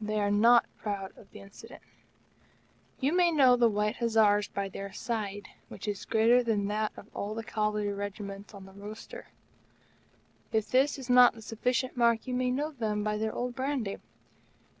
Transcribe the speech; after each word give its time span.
They 0.00 0.20
are 0.20 0.30
not 0.30 0.66
proud 0.78 1.18
of 1.18 1.32
the 1.32 1.40
incident. 1.40 1.82
You 3.00 3.12
may 3.12 3.32
know 3.32 3.56
the 3.56 3.68
White 3.68 3.96
Hussars 3.96 4.46
by 4.46 4.68
their 4.68 4.92
"side," 4.92 5.48
which 5.66 5.88
is 5.88 6.04
greater 6.04 6.44
than 6.44 6.68
that 6.68 6.92
of 6.96 7.08
all 7.12 7.34
the 7.34 7.42
Cavalry 7.42 7.92
Regiments 7.92 8.54
on 8.54 8.66
the 8.66 8.72
roster. 8.72 9.26
If 10.52 10.70
this 10.70 10.96
is 10.96 11.10
not 11.10 11.34
a 11.34 11.42
sufficient 11.42 11.96
mark, 11.96 12.28
you 12.28 12.34
may 12.34 12.52
know 12.52 12.70
them 12.70 13.02
by 13.02 13.16
their 13.18 13.32
old 13.34 13.56
brandy. 13.56 13.96